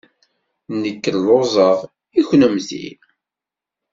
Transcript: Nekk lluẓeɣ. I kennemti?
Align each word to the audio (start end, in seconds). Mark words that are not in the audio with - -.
Nekk 0.81 1.03
lluẓeɣ. 1.15 1.77
I 2.19 2.21
kennemti? 2.29 2.85